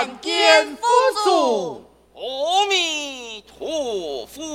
[0.00, 0.88] 凡见佛
[1.24, 1.84] 祖。
[2.14, 4.54] 阿弥陀佛。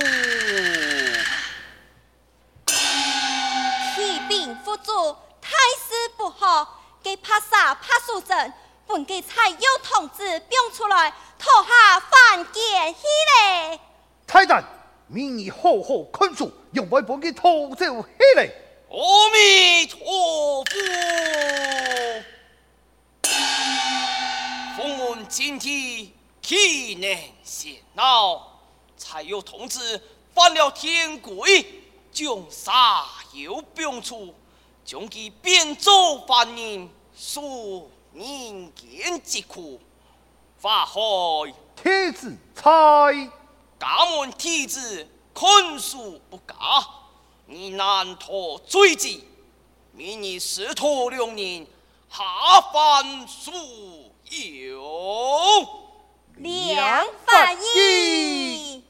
[3.94, 8.52] 启禀佛祖，太师不好，给帕萨帕素镇
[8.88, 13.00] 本给蔡佑同志病出来，托下犯见去。
[14.26, 14.64] 太胆，
[15.06, 18.50] 明日好好看住，用外不给偷走去嘞。
[18.90, 20.76] 阿弥陀佛。
[25.28, 26.08] 今天
[26.40, 28.60] 替人洗闹
[28.96, 30.00] 才有同志
[30.32, 31.82] 犯了天规
[32.12, 34.32] 将杀有病处
[34.84, 39.80] 将其变作凡人诉人间疾苦
[40.58, 41.00] 法海。
[41.74, 42.70] 天子裁
[43.78, 46.54] 敢问天子恐属不假
[47.46, 49.24] 你难脱罪己
[49.92, 51.66] 命你师徒两人
[52.08, 55.68] 下凡苏有
[56.36, 58.82] 两法应。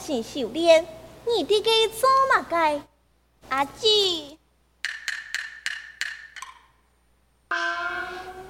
[0.00, 0.86] 家专心修炼，
[1.26, 2.80] 你得给做嘛该？
[3.50, 4.38] 阿姊，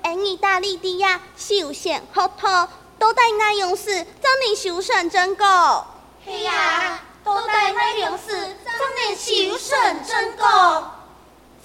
[0.03, 5.87] 哎，你大力弟呀，修仙学徒，都带那勇士，让你修成正果。
[6.25, 10.93] 嘿呀，都带那勇士，让你修成正果。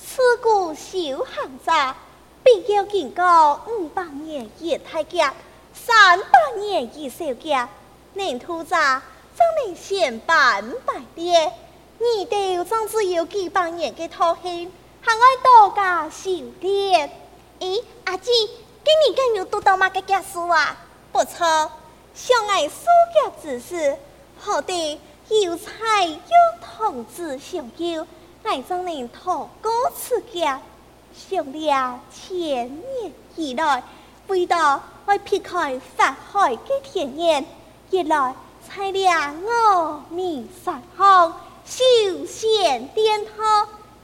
[0.04, 1.96] 自古修行者，
[2.44, 5.32] 必要经过五百年一太监，
[5.74, 6.28] 三百
[6.58, 7.68] 年一小监，
[8.14, 8.76] 年头者
[9.36, 11.52] 将你先办百年。
[11.98, 16.30] 你哋总只有几百年嘅徒兄，还爱多加修
[16.62, 17.10] 炼。
[17.60, 20.78] 咦，阿姊，今年更有读到嘛个家书啊？
[21.12, 21.72] 不错，
[22.14, 23.98] 想爱书家之事，
[24.38, 25.00] 好的
[25.30, 26.16] 有才有
[26.62, 28.06] 同志相友，
[28.44, 30.62] 爱将您托孤此家，
[31.14, 33.84] 想了千年以来，
[34.28, 37.46] 为到爱撇开法海嘅天眼，
[37.90, 38.36] 一来
[38.68, 41.34] 才了我你三行。
[41.66, 41.84] 修
[42.28, 43.32] 仙点头，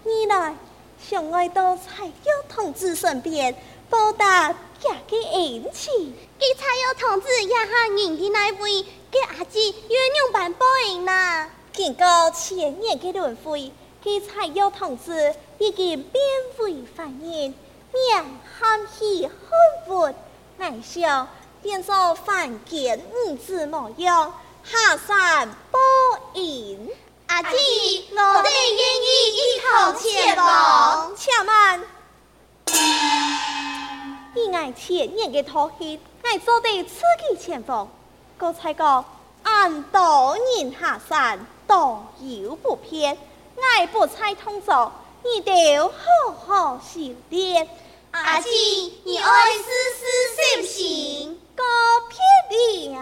[0.03, 0.56] 你来
[1.00, 2.13] 想爱到蔡友
[2.50, 3.56] 同志身边
[3.88, 6.15] 报答家嘅恩情。
[6.39, 11.48] 给蔡友同志也下人的那位，给阿姊愿用办报应呐。
[11.72, 13.72] 经过千年的轮回，
[14.03, 16.24] 给蔡友同志已经变
[16.58, 17.53] 为凡人，
[17.94, 18.25] 面
[18.60, 20.13] 含喜恨恶，
[20.58, 21.27] 爱笑
[21.62, 25.80] 变作凡间女子模样，下山报
[26.34, 26.89] 应。
[27.27, 27.50] 阿姊，
[28.12, 31.15] 我哋愿意一同前往。
[31.15, 31.82] 且慢，
[34.36, 36.96] 以爱千年嘅徒弟，爱做得自
[37.30, 37.88] 己前锋。
[38.38, 39.06] 刚才讲，
[39.44, 43.18] 俺多人下山，多有不偏，
[43.60, 44.91] 爱不猜通走，
[45.24, 45.91] 你得好
[46.46, 47.68] 好修炼。
[48.12, 48.50] 阿姊，
[49.06, 51.40] 你爱试试行不行？
[51.62, 51.68] 个
[52.50, 53.01] 别了。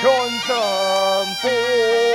[0.00, 0.56] 全胜
[1.42, 2.05] 不。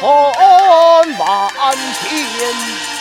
[0.00, 2.95] 看万千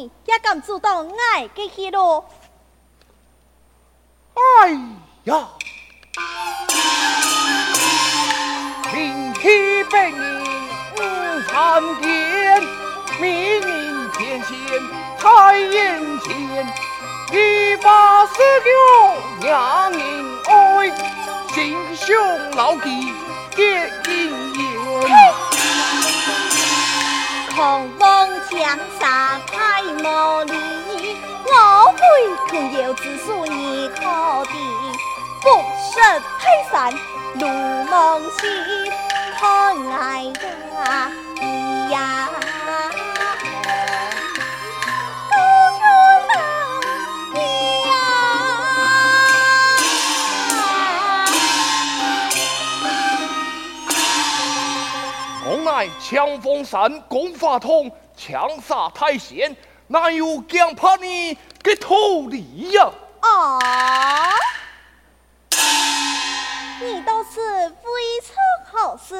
[0.00, 0.62] 恨万千。
[0.62, 2.24] 主动爱给去咯！
[4.34, 4.70] 哎
[5.24, 5.48] 呀，
[8.92, 10.20] 明天百年
[10.96, 12.62] 五参天，
[13.20, 14.50] 明年天仙
[15.18, 16.28] 太眼前，
[17.32, 18.70] 一把四九
[19.42, 20.00] 两人
[20.46, 20.90] 爱，
[21.54, 22.06] 心胸
[22.52, 23.12] 牢记
[23.56, 24.08] 结姻
[24.56, 24.60] 缘。
[27.54, 29.19] 狂妄江山
[32.68, 34.02] 会空有之数你可
[34.44, 34.52] 的，
[35.40, 35.48] 不
[35.80, 35.98] 识
[36.38, 36.92] 泰山
[37.34, 38.92] 如梦醒，
[39.38, 39.46] 可
[39.90, 41.10] 爱呀
[41.90, 42.28] 呀。
[55.98, 62.90] 枪锋山攻法通，枪杀太险，哪有强怕你给偷梨呀？
[63.20, 64.34] 啊！
[66.80, 67.84] 你倒是非
[68.24, 68.34] 常
[68.72, 69.14] 好事。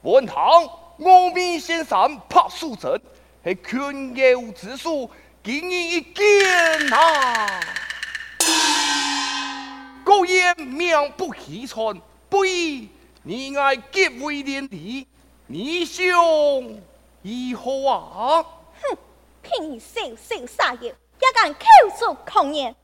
[0.00, 0.64] 文堂，
[0.98, 2.98] 阿弥先生拍素贞，
[3.44, 5.10] 是权有之术，
[5.42, 7.60] 给你一见呐。
[10.02, 12.88] 苟言名不虚传，不义
[13.22, 15.06] 你爱结为连理。
[15.46, 16.06] 你想
[17.22, 18.42] 如何啊？
[18.80, 18.98] 哼！
[19.42, 21.60] 凭你小小杀业，也敢口
[21.98, 22.74] 出狂言？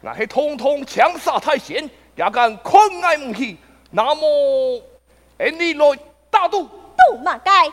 [0.00, 3.56] 那些通通枪杀太险，也敢困爱不起？
[3.90, 4.82] 那么，
[5.38, 5.98] 你来
[6.30, 7.70] 大度，度马该？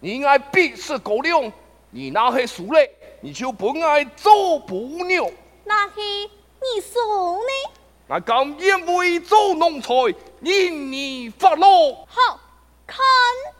[0.00, 1.52] 你爱必是狗粮，
[1.90, 2.80] 你那些输了，
[3.20, 5.30] 你就不爱做不牛。
[5.64, 7.72] 那些你说呢？
[8.08, 9.94] 那敢因为做奴才，
[10.40, 12.06] 因你发落。
[12.08, 12.40] 好。
[12.86, 12.98] 看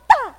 [0.09, 0.35] 到。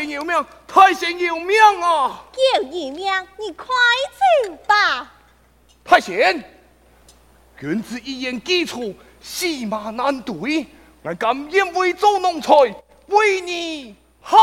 [0.00, 2.24] 贤有命，太贤有命啊！
[2.32, 3.66] 救你命，你快
[4.46, 5.12] 走吧。
[5.84, 6.42] 太贤，
[7.58, 10.66] 君子一言既出，驷马难对，
[11.02, 12.54] 我甘愿为做奴才，
[13.08, 14.38] 为你效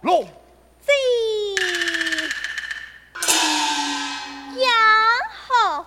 [0.00, 0.20] 劳。
[4.56, 4.70] 呀
[5.46, 5.86] 好，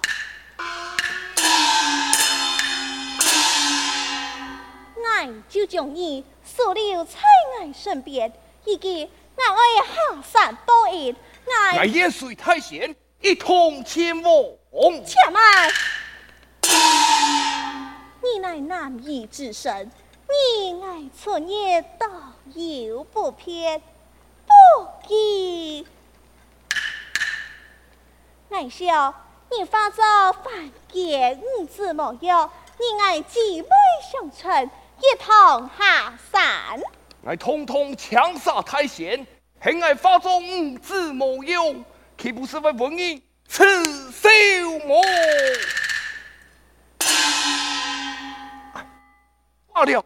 [4.95, 7.17] 我就将你收留在
[7.59, 8.31] 俺身边，
[8.65, 11.15] 以及我爱下山报恩。
[11.77, 14.33] 我也随太贤一同前往。
[15.05, 15.69] 且慢，
[18.23, 19.91] 你乃南夷之神，
[20.27, 22.07] 你爱出言道
[22.53, 23.81] 有不偏，
[24.45, 24.51] 不
[25.07, 25.85] 记。
[28.49, 29.13] 爱笑，
[29.49, 30.01] 你发着
[30.43, 33.67] 凡间五子莫有，你爱姊妹
[34.11, 34.69] 相称，
[34.99, 36.81] 一同下山。
[37.23, 39.25] 我统统枪杀太贤，
[39.59, 41.75] 恨爱发造五子莫有，
[42.17, 43.63] 岂不是为文英刺
[44.11, 44.29] 绣
[44.87, 45.03] 魔？
[49.71, 50.03] 罢了，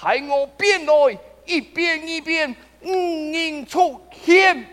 [0.00, 2.92] 待我便来一遍一遍五
[3.32, 4.64] 人出现。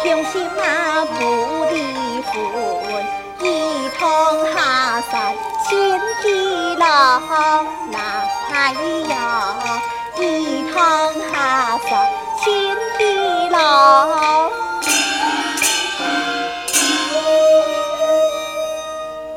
[0.00, 1.76] 雄心啊不离
[2.22, 2.32] 婚，
[3.40, 3.44] 一
[3.98, 4.02] 同
[4.54, 5.12] 下山
[5.68, 5.70] 千
[6.24, 6.80] 里路，
[7.90, 7.94] 哪
[9.08, 9.12] 呀？
[10.18, 10.20] 一
[10.72, 10.74] 同
[11.30, 11.34] 下
[11.88, 11.90] 山
[12.38, 12.44] 千
[12.98, 13.00] 里
[13.48, 13.56] 路。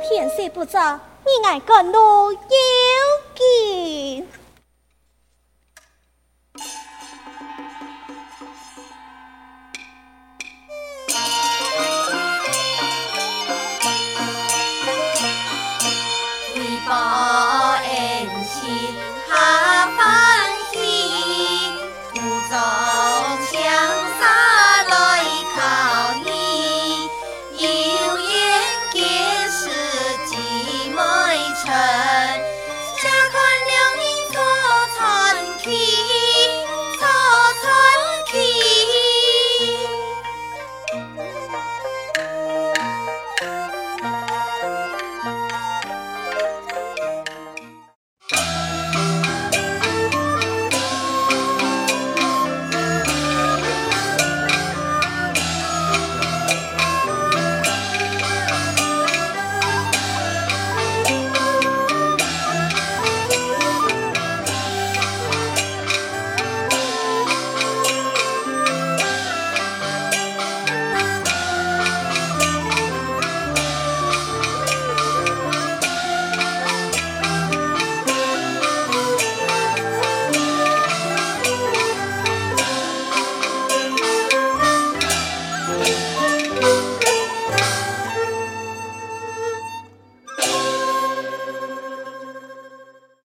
[0.07, 2.37] 天色不早，你爱赶路有
[3.35, 4.27] 紧。